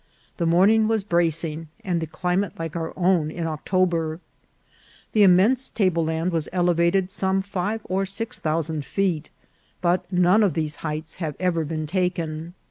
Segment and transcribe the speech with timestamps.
[0.37, 4.19] The morning was bracing, and the climate like our own in October.
[5.11, 9.29] The immense table land was elevated some five or six thousand feet,
[9.79, 12.55] but none of these heights have ever been taken.